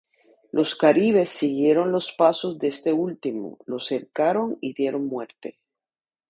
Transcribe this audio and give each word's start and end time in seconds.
Los 0.51 0.73
caribes 0.73 1.29
siguieron 1.29 1.91
los 1.91 2.11
pasos 2.11 2.57
de 2.57 2.69
este 2.69 2.91
último, 2.91 3.59
lo 3.67 3.79
cercaron 3.79 4.57
y 4.59 4.73
dieron 4.73 5.05
muerte. 5.05 5.57